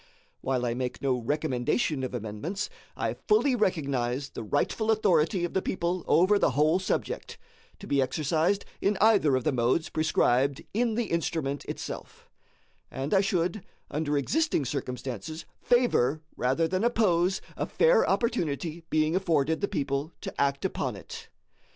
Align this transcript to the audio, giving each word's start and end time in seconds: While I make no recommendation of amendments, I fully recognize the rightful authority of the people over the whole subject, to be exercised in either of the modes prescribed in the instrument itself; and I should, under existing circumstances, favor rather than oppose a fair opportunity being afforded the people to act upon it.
While 0.39 0.65
I 0.65 0.73
make 0.73 1.03
no 1.03 1.15
recommendation 1.19 2.03
of 2.03 2.15
amendments, 2.15 2.71
I 2.97 3.13
fully 3.27 3.55
recognize 3.55 4.29
the 4.29 4.41
rightful 4.41 4.89
authority 4.89 5.45
of 5.45 5.53
the 5.53 5.61
people 5.61 6.03
over 6.07 6.39
the 6.39 6.49
whole 6.57 6.79
subject, 6.79 7.37
to 7.77 7.85
be 7.85 8.01
exercised 8.01 8.65
in 8.81 8.97
either 8.99 9.35
of 9.35 9.43
the 9.43 9.51
modes 9.51 9.89
prescribed 9.89 10.63
in 10.73 10.95
the 10.95 11.11
instrument 11.11 11.65
itself; 11.65 12.27
and 12.89 13.13
I 13.13 13.21
should, 13.21 13.63
under 13.91 14.17
existing 14.17 14.65
circumstances, 14.65 15.45
favor 15.61 16.23
rather 16.35 16.67
than 16.67 16.83
oppose 16.83 17.39
a 17.55 17.67
fair 17.67 18.09
opportunity 18.09 18.83
being 18.89 19.15
afforded 19.15 19.61
the 19.61 19.67
people 19.67 20.13
to 20.21 20.33
act 20.41 20.65
upon 20.65 20.95
it. 20.95 21.29